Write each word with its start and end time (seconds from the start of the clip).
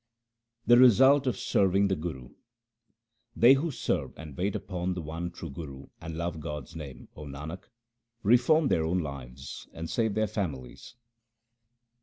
The 0.65 0.79
result 0.79 1.27
of 1.27 1.37
serving 1.37 1.87
the 1.87 1.95
Guru:— 1.95 2.29
They 3.35 3.53
who 3.53 3.69
serve 3.69 4.17
and 4.17 4.35
wait 4.35 4.55
upon 4.55 4.95
the 4.95 5.01
one 5.03 5.29
true 5.29 5.51
Guru 5.51 5.89
and 6.01 6.17
love 6.17 6.39
God's 6.39 6.75
name, 6.75 7.07
0 7.13 7.27
Nanak, 7.27 7.65
reform 8.23 8.69
their 8.69 8.83
own 8.83 8.97
lives 8.97 9.67
and 9.75 9.87
save 9.87 10.15
their 10.15 10.25
families. 10.25 10.95